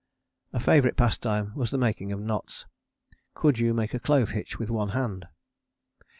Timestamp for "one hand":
4.71-5.27